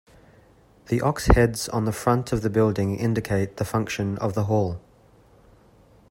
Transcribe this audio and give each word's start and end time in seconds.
The 0.87 0.99
ox-heads 0.99 1.69
on 1.69 1.85
the 1.85 1.91
front 1.91 2.31
of 2.33 2.41
the 2.41 2.49
building 2.49 2.95
indicate 2.97 3.57
the 3.57 3.65
function 3.65 4.17
of 4.17 4.33
the 4.33 4.45
hall. 4.45 4.81